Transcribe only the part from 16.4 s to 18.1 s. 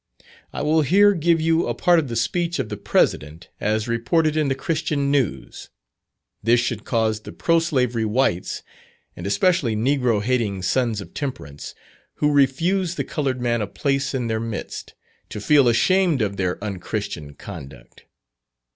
unchristian conduct.